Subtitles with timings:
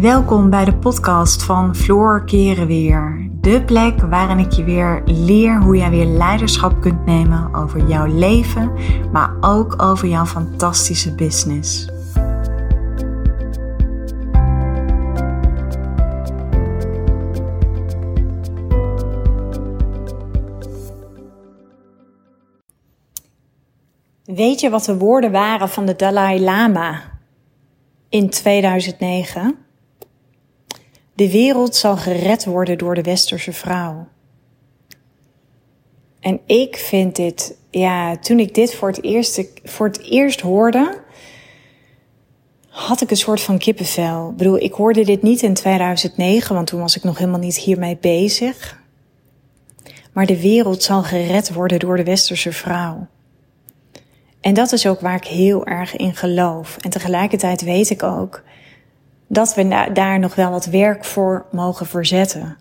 [0.00, 3.30] Welkom bij de podcast van Floor Keren Weer.
[3.40, 8.06] De plek waarin ik je weer leer hoe jij weer leiderschap kunt nemen over jouw
[8.06, 8.72] leven,
[9.12, 11.88] maar ook over jouw fantastische business.
[24.24, 27.02] Weet je wat de woorden waren van de Dalai Lama
[28.08, 29.66] in 2009?
[31.18, 34.08] De wereld zal gered worden door de westerse vrouw.
[36.20, 41.00] En ik vind dit, ja, toen ik dit voor het eerst, voor het eerst hoorde,
[42.68, 44.30] had ik een soort van kippenvel.
[44.30, 47.58] Ik bedoel, ik hoorde dit niet in 2009, want toen was ik nog helemaal niet
[47.58, 48.82] hiermee bezig.
[50.12, 53.06] Maar de wereld zal gered worden door de westerse vrouw.
[54.40, 56.76] En dat is ook waar ik heel erg in geloof.
[56.76, 58.42] En tegelijkertijd weet ik ook
[59.28, 62.56] dat we daar nog wel wat werk voor mogen verzetten.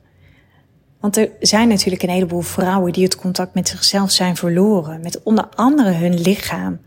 [0.99, 5.23] Want er zijn natuurlijk een heleboel vrouwen die het contact met zichzelf zijn verloren, met
[5.23, 6.79] onder andere hun lichaam.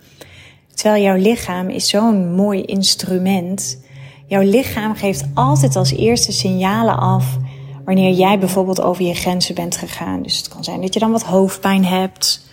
[0.75, 3.81] Terwijl jouw lichaam is zo'n mooi instrument.
[4.27, 7.39] Jouw lichaam geeft altijd als eerste signalen af
[7.85, 10.23] wanneer jij bijvoorbeeld over je grenzen bent gegaan.
[10.23, 12.49] Dus het kan zijn dat je dan wat hoofdpijn hebt.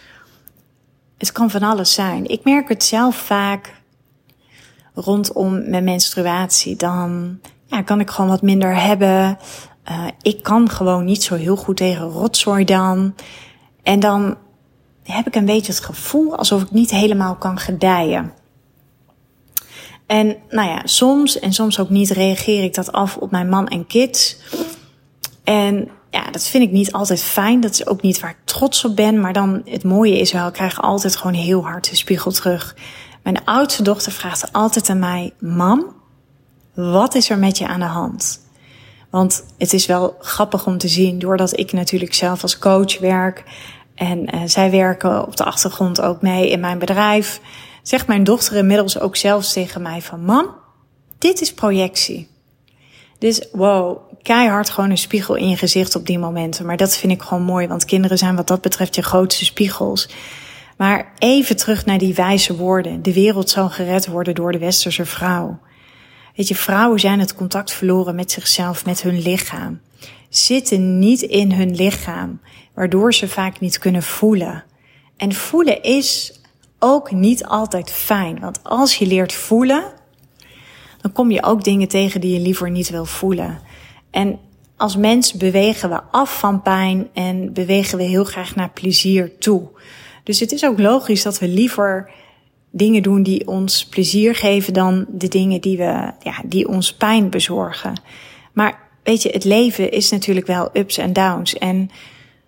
[1.18, 2.28] Het kan van alles zijn.
[2.28, 3.77] Ik merk het zelf vaak
[4.98, 9.38] rondom mijn menstruatie, dan ja, kan ik gewoon wat minder hebben.
[9.92, 13.16] Uh, ik kan gewoon niet zo heel goed tegen rotzooi dan.
[13.84, 14.38] En dan
[15.04, 18.34] heb ik een beetje het gevoel alsof ik niet helemaal kan gedijen.
[20.06, 23.68] En nou ja, soms en soms ook niet reageer ik dat af op mijn man
[23.68, 24.38] en kids.
[25.44, 27.62] En ja, dat vind ik niet altijd fijn.
[27.62, 29.20] Dat is ook niet waar ik trots op ben.
[29.20, 32.76] Maar dan het mooie is wel, ik krijg altijd gewoon heel hard de spiegel terug.
[33.28, 35.96] Mijn oudste dochter vraagt altijd aan mij: Mam,
[36.74, 38.42] wat is er met je aan de hand?
[39.10, 43.44] Want het is wel grappig om te zien, doordat ik natuurlijk zelf als coach werk
[43.96, 47.42] en uh, zij werken op de achtergrond ook mee in mijn bedrijf,
[47.84, 50.56] zegt mijn dochter inmiddels ook zelfs tegen mij van mam,
[51.18, 52.30] dit is projectie.
[53.20, 56.66] Dus wow, keihard gewoon een spiegel in je gezicht op die momenten.
[56.66, 60.10] Maar dat vind ik gewoon mooi, want kinderen zijn wat dat betreft je grootste spiegels.
[60.78, 63.02] Maar even terug naar die wijze woorden.
[63.02, 65.60] De wereld zal gered worden door de westerse vrouw.
[66.36, 69.80] Weet je, vrouwen zijn het contact verloren met zichzelf, met hun lichaam.
[70.30, 72.42] Zitten niet in hun lichaam,
[72.74, 74.64] waardoor ze vaak niet kunnen voelen.
[75.18, 76.42] En voelen is
[76.80, 79.84] ook niet altijd fijn, want als je leert voelen,
[81.02, 83.60] dan kom je ook dingen tegen die je liever niet wil voelen.
[84.12, 84.40] En
[84.78, 89.70] als mens bewegen we af van pijn en bewegen we heel graag naar plezier toe.
[90.28, 92.12] Dus het is ook logisch dat we liever
[92.72, 97.30] dingen doen die ons plezier geven dan de dingen die, we, ja, die ons pijn
[97.30, 98.02] bezorgen.
[98.54, 101.54] Maar weet je, het leven is natuurlijk wel ups en downs.
[101.54, 101.90] En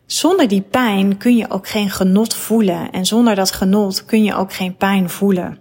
[0.05, 2.91] zonder die pijn kun je ook geen genot voelen.
[2.91, 5.57] En zonder dat genot kun je ook geen pijn voelen.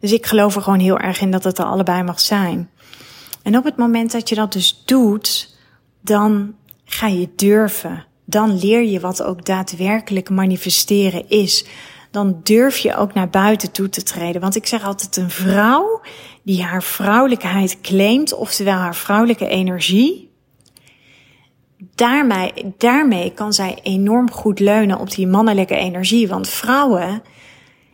[0.00, 2.70] Dus ik geloof er gewoon heel erg in dat het er allebei mag zijn.
[3.42, 5.56] En op het moment dat je dat dus doet,
[6.00, 11.64] dan ga je durven dan leer je wat ook daadwerkelijk manifesteren is.
[12.10, 14.40] Dan durf je ook naar buiten toe te treden.
[14.40, 16.00] Want ik zeg altijd, een vrouw
[16.42, 20.30] die haar vrouwelijkheid claimt, oftewel haar vrouwelijke energie,
[21.94, 26.28] daarmee, daarmee kan zij enorm goed leunen op die mannelijke energie.
[26.28, 27.22] Want vrouwen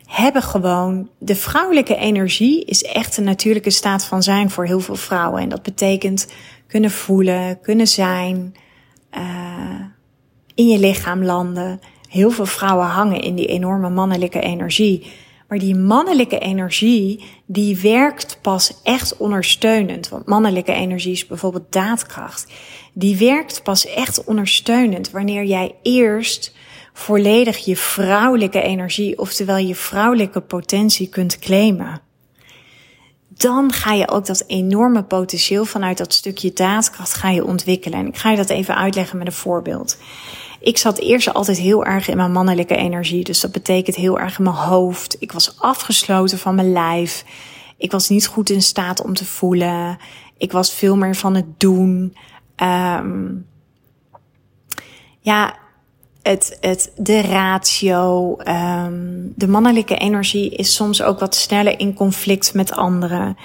[0.07, 4.97] hebben gewoon, de vrouwelijke energie is echt een natuurlijke staat van zijn voor heel veel
[4.97, 5.43] vrouwen.
[5.43, 6.33] En dat betekent
[6.67, 8.55] kunnen voelen, kunnen zijn,
[9.17, 9.74] uh,
[10.55, 11.81] in je lichaam landen.
[12.09, 15.13] Heel veel vrouwen hangen in die enorme mannelijke energie.
[15.49, 20.09] Maar die mannelijke energie, die werkt pas echt ondersteunend.
[20.09, 22.53] Want mannelijke energie is bijvoorbeeld daadkracht.
[22.93, 26.55] Die werkt pas echt ondersteunend wanneer jij eerst
[26.93, 32.01] volledig je vrouwelijke energie, oftewel je vrouwelijke potentie kunt claimen.
[33.29, 37.99] Dan ga je ook dat enorme potentieel vanuit dat stukje daadkracht ga je ontwikkelen.
[37.99, 39.99] En ik ga je dat even uitleggen met een voorbeeld.
[40.65, 43.25] Ik zat eerst altijd heel erg in mijn mannelijke energie.
[43.25, 45.17] Dus dat betekent heel erg in mijn hoofd.
[45.19, 47.25] Ik was afgesloten van mijn lijf.
[47.77, 49.99] Ik was niet goed in staat om te voelen.
[50.39, 52.17] Ik was veel meer van het doen.
[52.57, 53.47] Um,
[55.21, 55.55] ja,
[56.23, 62.55] het, het, de ratio, um, de mannelijke energie is soms ook wat sneller in conflict
[62.55, 63.37] met anderen.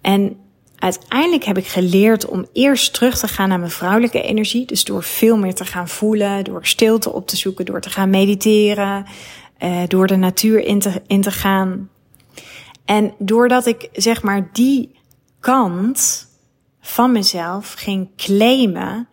[0.00, 0.36] En
[0.84, 4.66] uiteindelijk heb ik geleerd om eerst terug te gaan naar mijn vrouwelijke energie.
[4.66, 8.10] Dus door veel meer te gaan voelen, door stilte op te zoeken, door te gaan
[8.10, 9.06] mediteren,
[9.58, 11.90] uh, door de natuur in te, in te gaan.
[12.84, 14.94] En doordat ik zeg maar die
[15.40, 16.28] kant
[16.80, 19.08] van mezelf ging claimen,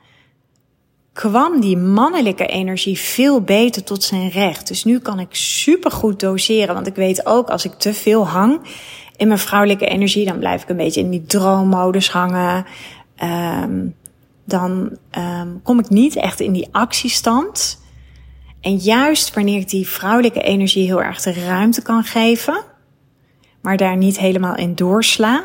[1.13, 4.68] kwam die mannelijke energie veel beter tot zijn recht.
[4.68, 8.27] Dus nu kan ik super goed doseren, want ik weet ook als ik te veel
[8.27, 8.59] hang
[9.17, 12.65] in mijn vrouwelijke energie, dan blijf ik een beetje in die droommodus hangen.
[13.23, 13.95] Um,
[14.45, 17.81] dan um, kom ik niet echt in die actiestand.
[18.61, 22.63] En juist wanneer ik die vrouwelijke energie heel erg de ruimte kan geven,
[23.61, 25.43] maar daar niet helemaal in doorsla,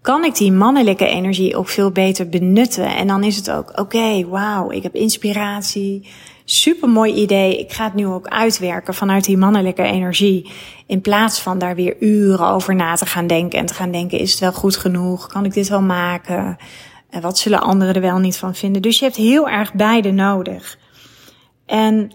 [0.00, 2.96] kan ik die mannelijke energie ook veel beter benutten.
[2.96, 6.08] En dan is het ook, oké, wauw, ik heb inspiratie.
[6.48, 7.58] Super mooi idee.
[7.58, 10.50] Ik ga het nu ook uitwerken vanuit die mannelijke energie.
[10.86, 14.18] In plaats van daar weer uren over na te gaan denken en te gaan denken,
[14.18, 15.26] is het wel goed genoeg?
[15.26, 16.56] Kan ik dit wel maken?
[17.10, 18.82] En wat zullen anderen er wel niet van vinden?
[18.82, 20.78] Dus je hebt heel erg beide nodig.
[21.66, 22.12] En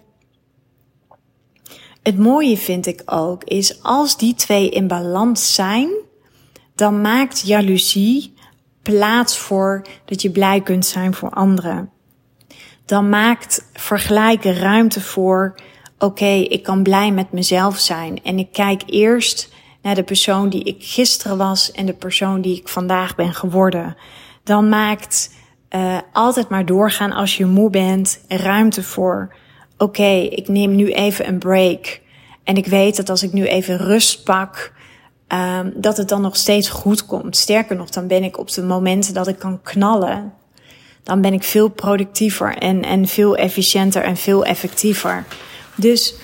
[2.03, 5.89] het mooie vind ik ook, is als die twee in balans zijn,
[6.75, 8.33] dan maakt jaloezie
[8.81, 11.89] plaats voor dat je blij kunt zijn voor anderen.
[12.91, 15.55] Dan maakt vergelijken ruimte voor,
[15.99, 18.23] oké, ik kan blij met mezelf zijn.
[18.23, 22.57] En ik kijk eerst naar de persoon die ik gisteren was en de persoon die
[22.57, 23.95] ik vandaag ben geworden.
[24.43, 25.35] Dan maakt
[25.69, 29.35] uh, altijd maar doorgaan als je moe bent ruimte voor,
[29.77, 32.01] oké, ik neem nu even een break.
[32.43, 34.73] En ik weet dat als ik nu even rust pak,
[35.27, 37.37] um, dat het dan nog steeds goed komt.
[37.37, 40.33] Sterker nog, dan ben ik op de momenten dat ik kan knallen,
[41.03, 45.25] dan ben ik veel productiever en, en veel efficiënter en veel effectiever.
[45.75, 46.15] Dus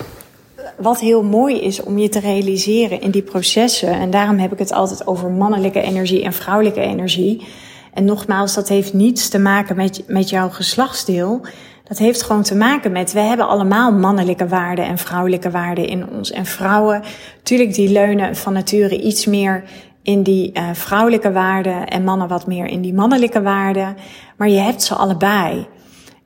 [0.76, 4.58] wat heel mooi is om je te realiseren in die processen, en daarom heb ik
[4.58, 7.46] het altijd over mannelijke energie en vrouwelijke energie.
[7.94, 11.40] En nogmaals, dat heeft niets te maken met, met jouw geslachtsdeel.
[11.84, 16.08] Dat heeft gewoon te maken met, we hebben allemaal mannelijke waarden en vrouwelijke waarden in
[16.08, 16.30] ons.
[16.30, 17.02] En vrouwen,
[17.36, 19.64] natuurlijk die leunen van nature iets meer
[20.08, 23.96] in die uh, vrouwelijke waarden en mannen wat meer in die mannelijke waarden.
[24.36, 25.66] Maar je hebt ze allebei.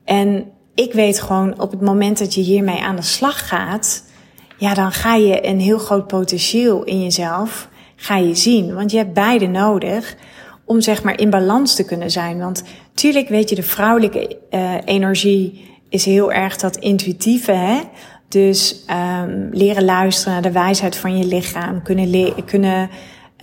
[0.04, 0.44] En
[0.74, 4.04] ik weet gewoon op het moment dat je hiermee aan de slag gaat,
[4.56, 8.74] ja, dan ga je een heel groot potentieel in jezelf, ga je zien.
[8.74, 10.16] Want je hebt beide nodig
[10.64, 12.38] om zeg maar in balans te kunnen zijn.
[12.38, 12.64] Want
[12.94, 17.80] tuurlijk weet je, de vrouwelijke uh, energie is heel erg dat intuïtieve, hè?
[18.28, 18.84] Dus
[19.22, 22.90] um, leren luisteren naar de wijsheid van je lichaam, kunnen, kunnen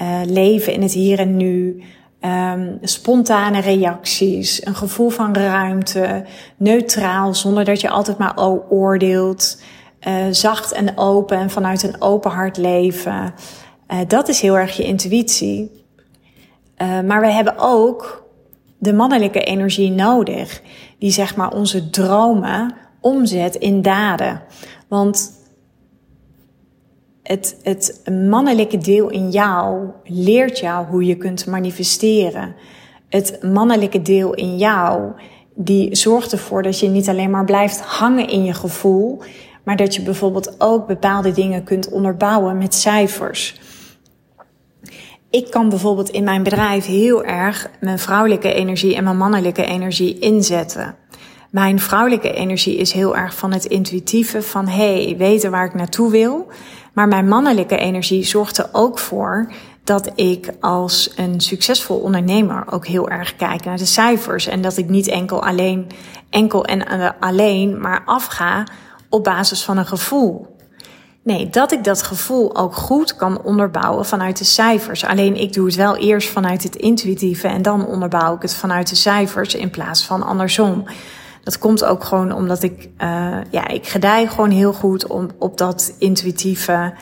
[0.01, 1.84] uh, leven in het hier en nu,
[2.22, 6.25] um, spontane reacties, een gevoel van ruimte,
[6.57, 8.38] neutraal, zonder dat je altijd maar
[8.69, 9.62] oordeelt,
[10.07, 13.34] uh, zacht en open en vanuit een open hart leven.
[13.88, 15.78] Uh, dat is heel erg je intuïtie.
[17.06, 18.24] Maar we hebben ook
[18.78, 20.62] de mannelijke energie nodig,
[21.00, 24.42] die zeg maar onze dromen omzet in daden.
[24.88, 25.31] Want
[27.30, 32.56] het, het mannelijke deel in jou leert jou hoe je kunt manifesteren.
[33.10, 35.12] Het mannelijke deel in jou,
[35.56, 39.22] die zorgt ervoor dat je niet alleen maar blijft hangen in je gevoel,
[39.64, 43.60] maar dat je bijvoorbeeld ook bepaalde dingen kunt onderbouwen met cijfers
[45.30, 50.20] ik kan bijvoorbeeld in mijn bedrijf heel erg mijn vrouwelijke energie en mijn mannelijke energie
[50.20, 50.96] inzetten.
[51.50, 56.12] Mijn vrouwelijke energie is heel erg van het intuïtieve, van hey, weten waar ik naartoe
[56.12, 56.48] wil.
[57.00, 59.51] Maar mijn mannelijke energie zorgt er ook voor
[59.84, 64.48] dat ik als een succesvol ondernemer ook heel erg kijk naar de cijfers.
[64.48, 65.88] En dat ik niet enkel alleen,
[66.29, 68.63] enkel en alleen, maar afga
[69.10, 70.56] op basis van een gevoel.
[71.24, 75.06] Nee, dat ik dat gevoel ook goed kan onderbouwen vanuit de cijfers.
[75.06, 78.89] Alleen ik doe het wel eerst vanuit het intuïtieve en dan onderbouw ik het vanuit
[78.89, 80.86] de cijfers in plaats van andersom.
[81.43, 85.58] Dat komt ook gewoon omdat ik, uh, ja, ik gedij gewoon heel goed om, op
[85.58, 86.93] dat intuïtieve.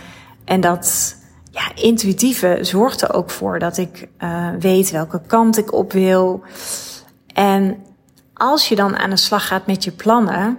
[0.46, 1.16] En dat
[1.52, 6.42] ja, intuïtieve zorgt er ook voor dat ik uh, weet welke kant ik op wil.
[7.34, 7.84] En
[8.34, 10.58] als je dan aan de slag gaat met je plannen,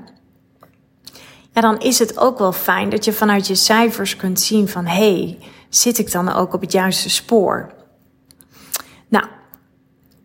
[1.53, 4.87] ja, dan is het ook wel fijn dat je vanuit je cijfers kunt zien van
[4.87, 7.73] hé, hey, zit ik dan ook op het juiste spoor?
[9.09, 9.27] Nou,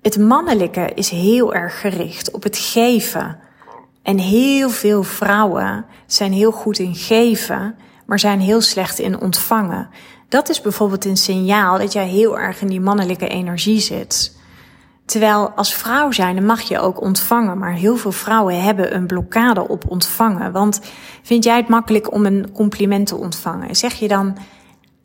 [0.01, 3.39] het mannelijke is heel erg gericht op het geven.
[4.03, 9.89] En heel veel vrouwen zijn heel goed in geven, maar zijn heel slecht in ontvangen.
[10.29, 14.38] Dat is bijvoorbeeld een signaal dat jij heel erg in die mannelijke energie zit.
[15.05, 17.57] Terwijl als vrouw zijn, dan mag je ook ontvangen.
[17.57, 20.51] Maar heel veel vrouwen hebben een blokkade op ontvangen.
[20.51, 20.81] Want
[21.22, 23.75] vind jij het makkelijk om een compliment te ontvangen?
[23.75, 24.38] Zeg je dan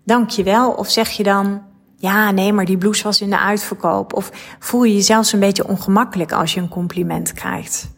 [0.05, 0.71] dankjewel?
[0.71, 1.63] Of zeg je dan
[1.97, 4.13] ja, nee, maar die blouse was in de uitverkoop?
[4.13, 7.97] Of voel je je zelfs een beetje ongemakkelijk als je een compliment krijgt?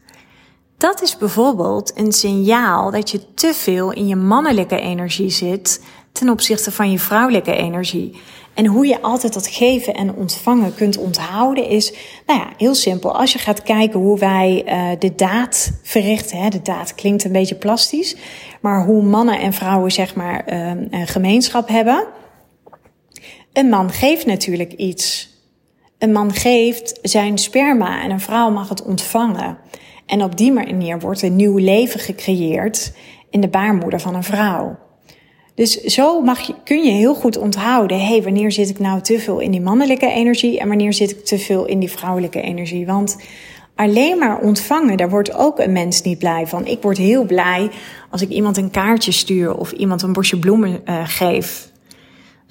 [0.80, 5.82] Dat is bijvoorbeeld een signaal dat je te veel in je mannelijke energie zit,
[6.12, 8.20] ten opzichte van je vrouwelijke energie.
[8.54, 11.92] En hoe je altijd dat geven en ontvangen kunt onthouden is,
[12.26, 13.16] nou ja, heel simpel.
[13.16, 17.32] Als je gaat kijken hoe wij uh, de daad verrichten, hè, de daad klinkt een
[17.32, 18.16] beetje plastisch,
[18.60, 22.06] maar hoe mannen en vrouwen zeg maar uh, een gemeenschap hebben.
[23.52, 25.28] Een man geeft natuurlijk iets.
[25.98, 29.58] Een man geeft zijn sperma en een vrouw mag het ontvangen.
[30.10, 32.92] En op die manier wordt een nieuw leven gecreëerd
[33.30, 34.78] in de baarmoeder van een vrouw.
[35.54, 39.18] Dus zo mag je, kun je heel goed onthouden, hey, wanneer zit ik nou te
[39.18, 42.86] veel in die mannelijke energie en wanneer zit ik te veel in die vrouwelijke energie.
[42.86, 43.16] Want
[43.74, 46.66] alleen maar ontvangen, daar wordt ook een mens niet blij van.
[46.66, 47.70] Ik word heel blij
[48.10, 51.69] als ik iemand een kaartje stuur of iemand een bosje bloemen uh, geef.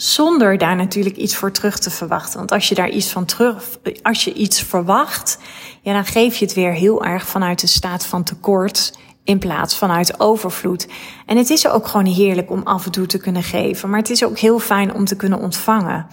[0.01, 2.38] Zonder daar natuurlijk iets voor terug te verwachten.
[2.38, 5.39] Want als je daar iets van terug, als je iets verwacht,
[5.82, 9.77] ja, dan geef je het weer heel erg vanuit de staat van tekort in plaats
[9.77, 10.88] vanuit overvloed.
[11.25, 14.10] En het is ook gewoon heerlijk om af en toe te kunnen geven, maar het
[14.10, 16.08] is ook heel fijn om te kunnen ontvangen.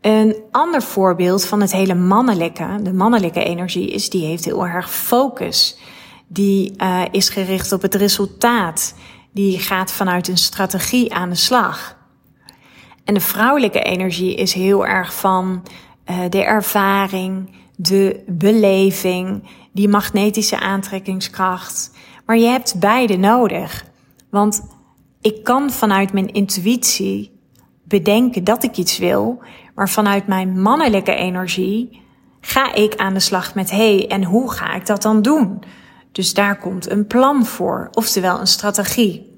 [0.00, 4.90] Een ander voorbeeld van het hele mannelijke, de mannelijke energie, is die heeft heel erg
[4.90, 5.78] focus.
[6.28, 8.94] Die uh, is gericht op het resultaat.
[9.32, 11.95] Die gaat vanuit een strategie aan de slag.
[13.06, 15.62] En de vrouwelijke energie is heel erg van
[16.10, 21.90] uh, de ervaring, de beleving, die magnetische aantrekkingskracht.
[22.24, 23.84] Maar je hebt beide nodig.
[24.30, 24.62] Want
[25.20, 27.40] ik kan vanuit mijn intuïtie
[27.84, 29.42] bedenken dat ik iets wil,
[29.74, 32.02] maar vanuit mijn mannelijke energie
[32.40, 35.62] ga ik aan de slag met hé, hey, en hoe ga ik dat dan doen?
[36.12, 39.35] Dus daar komt een plan voor, oftewel een strategie.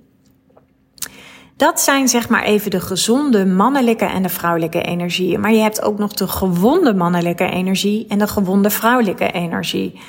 [1.59, 5.39] Dat zijn zeg maar even de gezonde mannelijke en de vrouwelijke energie.
[5.39, 10.01] Maar je hebt ook nog de gewonde mannelijke energie en de gewonde vrouwelijke energie.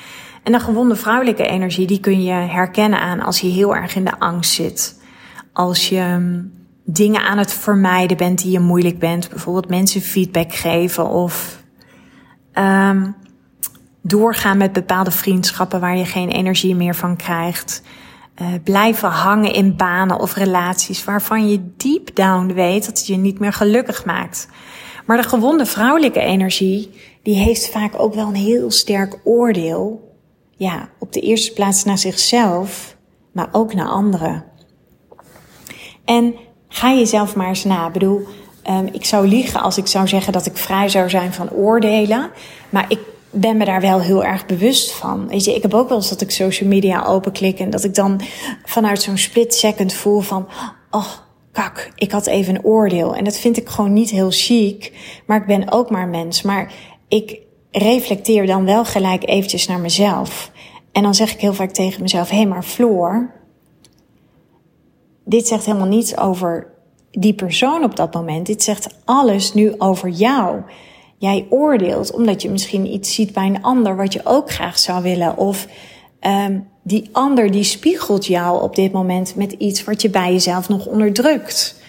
[0.42, 4.04] En de gewonde vrouwelijke energie, die kun je herkennen aan als je heel erg in
[4.04, 5.00] de angst zit.
[5.52, 6.52] Als je mm,
[6.84, 9.28] dingen aan het vermijden bent die je moeilijk bent.
[9.28, 11.62] Bijvoorbeeld mensen feedback geven of
[12.54, 13.16] um,
[14.02, 17.82] doorgaan met bepaalde vriendschappen waar je geen energie meer van krijgt.
[18.40, 23.16] Uh, blijven hangen in banen of relaties waarvan je deep down weet dat het je
[23.16, 24.48] niet meer gelukkig maakt.
[25.06, 26.90] Maar de gewonde vrouwelijke energie,
[27.22, 30.14] die heeft vaak ook wel een heel sterk oordeel
[30.56, 32.96] ja, op de eerste plaats naar zichzelf,
[33.32, 34.44] maar ook naar anderen.
[36.04, 36.34] En
[36.68, 37.86] ga jezelf maar eens na.
[37.86, 38.26] Ik bedoel,
[38.68, 42.30] um, ik zou liegen als ik zou zeggen dat ik vrij zou zijn van oordelen.
[42.70, 42.98] Maar ik
[43.30, 45.28] ben me daar wel heel erg bewust van.
[45.28, 47.94] Weet je, ik heb ook wel eens dat ik social media openklik en dat ik
[47.94, 48.20] dan
[48.64, 50.48] vanuit zo'n split second voel van,
[50.90, 51.08] oh,
[51.52, 53.14] kak, ik had even een oordeel.
[53.14, 54.92] En dat vind ik gewoon niet heel chic,
[55.26, 56.42] maar ik ben ook maar mens.
[56.42, 56.72] Maar
[57.08, 57.38] ik
[57.70, 60.50] reflecteer dan wel gelijk eventjes naar mezelf.
[60.92, 63.30] En dan zeg ik heel vaak tegen mezelf: hé, hey, maar Floor,
[65.24, 66.66] dit zegt helemaal niets over
[67.10, 68.46] die persoon op dat moment.
[68.46, 70.60] Dit zegt alles nu over jou.
[71.20, 75.02] Jij oordeelt omdat je misschien iets ziet bij een ander wat je ook graag zou
[75.02, 75.36] willen.
[75.36, 75.66] Of
[76.20, 80.68] um, die ander die spiegelt jou op dit moment met iets wat je bij jezelf
[80.68, 81.80] nog onderdrukt.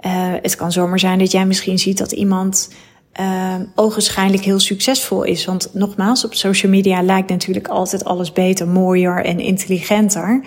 [0.00, 2.74] Uh, het kan zomaar zijn dat jij misschien ziet dat iemand
[3.20, 5.44] uh, ogenschijnlijk heel succesvol is.
[5.44, 10.44] Want nogmaals, op social media lijkt natuurlijk altijd alles beter, mooier en intelligenter.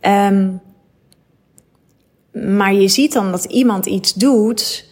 [0.00, 0.60] Um,
[2.32, 4.89] maar je ziet dan dat iemand iets doet.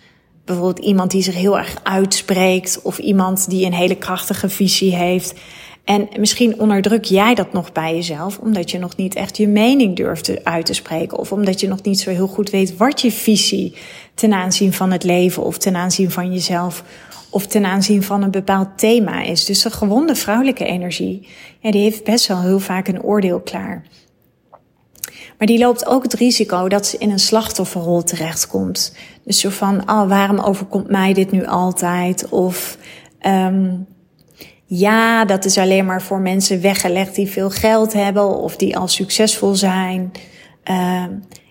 [0.48, 2.82] Bijvoorbeeld iemand die zich heel erg uitspreekt.
[2.82, 5.34] Of iemand die een hele krachtige visie heeft.
[5.84, 9.96] En misschien onderdruk jij dat nog bij jezelf, omdat je nog niet echt je mening
[9.96, 11.18] durft uit te spreken.
[11.18, 13.74] Of omdat je nog niet zo heel goed weet wat je visie
[14.14, 16.84] ten aanzien van het leven of ten aanzien van jezelf
[17.30, 19.44] of ten aanzien van een bepaald thema is.
[19.44, 21.28] Dus de gewonde vrouwelijke energie,
[21.60, 23.84] die heeft best wel heel vaak een oordeel klaar.
[25.38, 28.94] Maar die loopt ook het risico dat ze in een slachtofferrol terechtkomt.
[29.24, 32.28] Dus zo van, oh, waarom overkomt mij dit nu altijd?
[32.28, 32.78] Of
[33.26, 33.86] um,
[34.64, 38.88] ja, dat is alleen maar voor mensen weggelegd die veel geld hebben of die al
[38.88, 40.12] succesvol zijn.
[40.70, 41.04] Uh,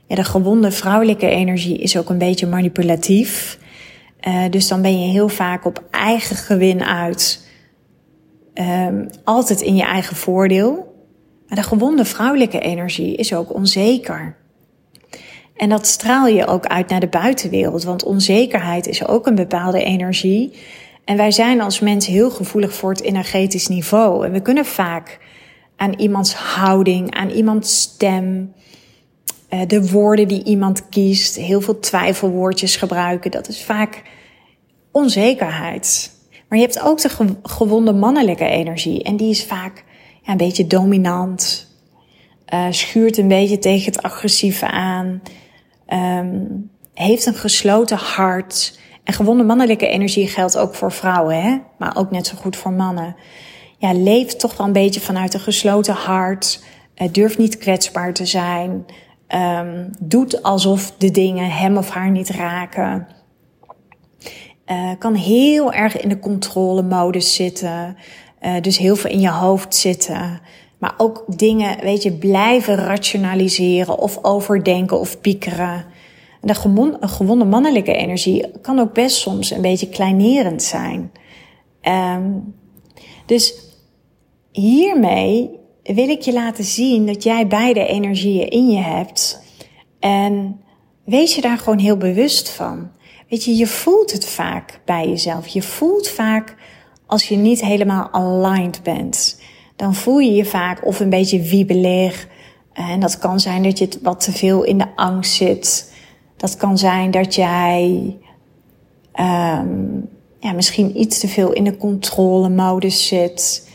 [0.05, 3.59] ja, de gewonde vrouwelijke energie is ook een beetje manipulatief.
[4.27, 7.45] Uh, dus dan ben je heel vaak op eigen gewin uit.
[8.53, 10.87] Um, altijd in je eigen voordeel.
[11.48, 14.36] Maar de gewonde vrouwelijke energie is ook onzeker.
[15.56, 19.84] En dat straal je ook uit naar de buitenwereld, want onzekerheid is ook een bepaalde
[19.84, 20.54] energie.
[21.06, 24.25] En wij zijn als mens heel gevoelig voor het energetisch niveau.
[24.25, 25.20] En we kunnen vaak
[25.75, 28.54] aan iemands houding, aan iemands stem,
[29.50, 33.32] eh, de woorden die iemand kiest, heel veel twijfelwoordjes gebruiken.
[33.32, 34.01] Dat is vaak
[34.92, 36.12] onzekerheid.
[36.50, 39.04] Maar je hebt ook de gewonde mannelijke energie.
[39.04, 39.84] En die is vaak
[40.31, 41.67] een beetje dominant.
[42.53, 45.22] Uh, schuurt een beetje tegen het agressieve aan.
[45.88, 48.79] Um, heeft een gesloten hart.
[49.03, 51.57] En gewonde mannelijke energie geldt ook voor vrouwen, hè?
[51.77, 53.15] maar ook net zo goed voor mannen.
[53.77, 56.63] Ja, leeft toch wel een beetje vanuit een gesloten hart.
[56.96, 58.86] Uh, durft niet kwetsbaar te zijn.
[59.27, 63.07] Um, doet alsof de dingen hem of haar niet raken.
[64.67, 67.98] Uh, kan heel erg in de controlemodus zitten.
[68.41, 70.41] Uh, dus heel veel in je hoofd zitten.
[70.77, 75.86] Maar ook dingen, weet je, blijven rationaliseren of overdenken of piekeren.
[76.41, 76.56] De
[77.01, 81.12] gewonde mannelijke energie kan ook best soms een beetje kleinerend zijn.
[81.82, 82.56] Um,
[83.25, 83.53] dus
[84.51, 85.50] hiermee
[85.84, 89.41] wil ik je laten zien dat jij beide energieën in je hebt.
[90.00, 90.62] En
[91.06, 92.91] wees je daar gewoon heel bewust van.
[93.29, 95.48] Weet je, je voelt het vaak bij jezelf.
[95.48, 96.56] Je voelt vaak
[97.08, 99.42] als je niet helemaal aligned bent.
[99.76, 102.28] Dan voel je je vaak of een beetje wiebelig.
[102.74, 105.94] En dat kan zijn dat je wat te veel in de angst zit.
[106.38, 108.18] Dat kan zijn dat jij
[109.20, 110.10] um,
[110.40, 113.70] ja, misschien iets te veel in de controlemodus zit.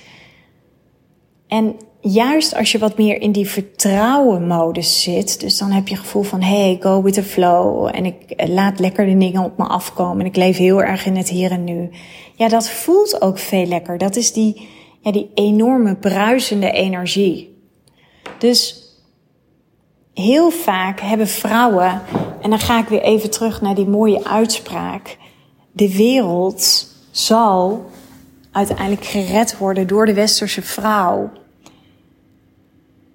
[1.49, 6.03] En juist als je wat meer in die vertrouwen-modus zit, dus dan heb je het
[6.05, 9.59] gevoel van hey, go with the flow en ik eh, laat lekker de dingen op
[9.59, 11.91] me afkomen en ik leef heel erg in het hier en nu.
[12.35, 13.99] Ja, dat voelt ook veel lekker.
[13.99, 14.69] Dat is die,
[15.01, 17.57] ja, die enorme bruisende energie.
[18.39, 18.87] Dus
[20.15, 22.03] heel vaak hebben vrouwen,
[22.41, 25.17] en dan ga ik weer even terug naar die mooie uitspraak,
[25.73, 27.91] de wereld zal
[28.53, 31.31] uiteindelijk gered worden door de westerse vrouw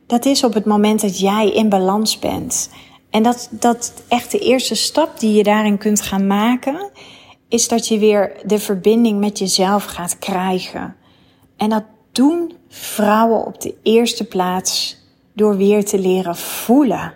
[0.07, 2.69] dat is op het moment dat jij in balans bent.
[3.09, 6.89] En dat, dat echt de eerste stap die je daarin kunt gaan maken,
[7.47, 10.95] is dat je weer de verbinding met jezelf gaat krijgen.
[11.57, 14.97] En dat doen vrouwen op de eerste plaats
[15.33, 17.13] door weer te leren voelen.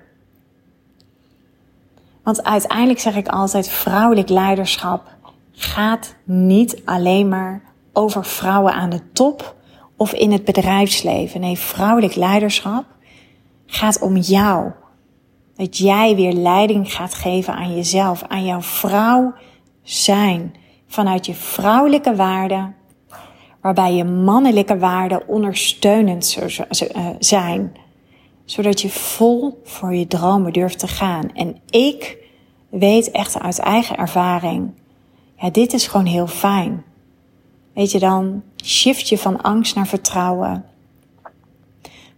[2.24, 5.16] Want uiteindelijk zeg ik altijd: vrouwelijk leiderschap
[5.52, 7.62] gaat niet alleen maar
[7.94, 9.56] over vrouwen aan de top
[10.02, 11.42] of in het bedrijfsleven.
[11.42, 12.86] Nee, vrouwelijk leiderschap
[13.66, 14.72] gaat om jou.
[15.56, 19.34] Dat jij weer leiding gaat geven aan jezelf, aan jouw vrouw
[19.84, 20.54] zijn.
[20.88, 22.76] Vanuit je vrouwelijke waarden,
[23.62, 26.38] waarbij je mannelijke waarden ondersteunend
[26.92, 27.72] eh, zijn.
[28.46, 31.32] Zodat je vol voor je dromen durft te gaan.
[31.34, 32.18] En ik
[32.70, 34.72] weet echt uit eigen ervaring,
[35.38, 36.84] ja, dit is gewoon heel fijn.
[37.74, 40.66] Weet je, dan shift je van angst naar vertrouwen.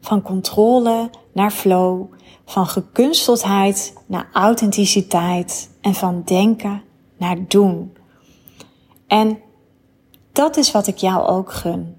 [0.01, 2.11] Van controle naar flow.
[2.45, 5.69] Van gekunsteldheid naar authenticiteit.
[5.81, 6.81] En van denken
[7.17, 7.93] naar doen.
[9.07, 9.39] En
[10.31, 11.95] dat is wat ik jou ook gun.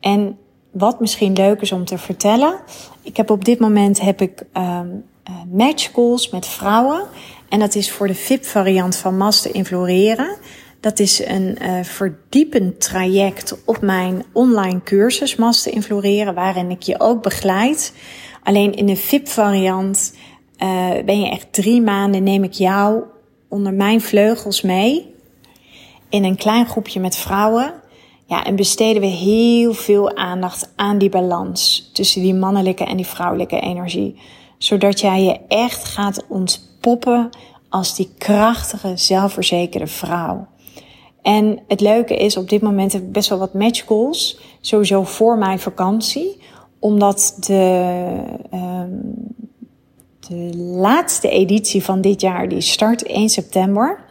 [0.00, 0.38] En
[0.70, 2.60] wat misschien leuk is om te vertellen.
[3.02, 5.04] Ik heb op dit moment heb ik um,
[5.52, 7.02] match calls met vrouwen.
[7.48, 10.36] En dat is voor de VIP variant van Master in Floreren.
[10.82, 16.82] Dat is een uh, verdiepend traject op mijn online cursus Master in Floreren, waarin ik
[16.82, 17.94] je ook begeleid.
[18.42, 20.16] Alleen in de VIP-variant
[20.58, 23.02] uh, ben je echt drie maanden, neem ik jou
[23.48, 25.14] onder mijn vleugels mee.
[26.08, 27.72] In een klein groepje met vrouwen.
[28.26, 33.06] Ja, en besteden we heel veel aandacht aan die balans tussen die mannelijke en die
[33.06, 34.20] vrouwelijke energie.
[34.58, 37.30] Zodat jij je echt gaat ontpoppen
[37.68, 40.46] als die krachtige, zelfverzekerde vrouw.
[41.22, 43.84] En het leuke is, op dit moment heb ik best wel wat match.
[44.60, 46.40] Sowieso voor mijn vakantie.
[46.78, 48.14] Omdat de,
[48.54, 49.14] um,
[50.28, 54.04] de laatste editie van dit jaar, die start 1 september.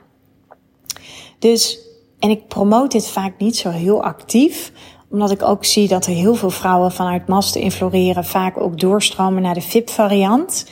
[1.39, 1.79] Dus,
[2.19, 4.71] en ik promote dit vaak niet zo heel actief.
[5.09, 9.41] Omdat ik ook zie dat er heel veel vrouwen vanuit masten infloreren vaak ook doorstromen
[9.41, 10.65] naar de VIP-variant.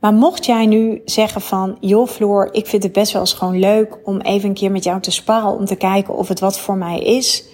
[0.00, 3.58] Maar mocht jij nu zeggen van, joh Floor, ik vind het best wel eens gewoon
[3.58, 6.58] leuk om even een keer met jou te sparren om te kijken of het wat
[6.58, 7.44] voor mij is.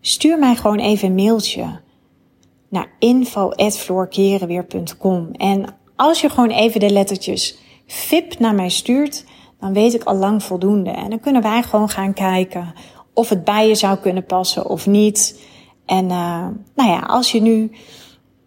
[0.00, 1.80] Stuur mij gewoon even een mailtje
[2.68, 5.28] naar info.floorkerenweer.com.
[5.32, 5.64] En
[5.96, 9.24] als je gewoon even de lettertjes VIP naar mij stuurt,
[9.60, 10.90] dan weet ik al lang voldoende.
[10.90, 12.74] En dan kunnen wij gewoon gaan kijken
[13.12, 15.40] of het bij je zou kunnen passen of niet.
[15.86, 17.70] En uh, nou ja, als je nu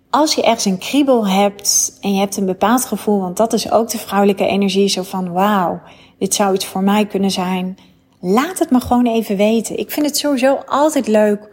[0.09, 3.71] als je ergens een kriebel hebt en je hebt een bepaald gevoel, want dat is
[3.71, 5.81] ook de vrouwelijke energie, zo van wauw,
[6.19, 7.77] dit zou iets voor mij kunnen zijn.
[8.19, 9.79] Laat het me gewoon even weten.
[9.79, 11.49] Ik vind het sowieso altijd leuk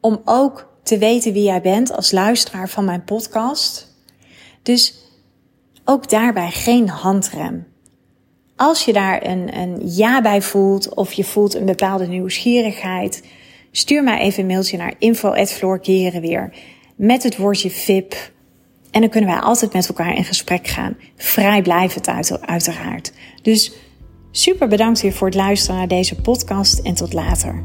[0.00, 3.94] om ook te weten wie jij bent als luisteraar van mijn podcast.
[4.62, 4.94] Dus
[5.84, 7.66] ook daarbij geen handrem.
[8.56, 13.24] Als je daar een, een ja bij voelt of je voelt een bepaalde nieuwsgierigheid,
[13.70, 16.52] stuur mij even een mailtje naar info@floorkerenweer
[16.96, 18.14] met het woordje VIP.
[18.90, 20.96] En dan kunnen wij altijd met elkaar in gesprek gaan.
[21.16, 23.12] Vrijblijvend uit, uiteraard.
[23.42, 23.72] Dus
[24.36, 27.64] Super bedankt weer voor het luisteren naar deze podcast en tot later.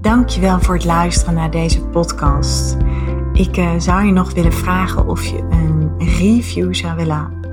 [0.00, 2.76] Dankjewel voor het luisteren naar deze podcast.
[3.32, 7.43] Ik uh, zou je nog willen vragen of je een review zou willen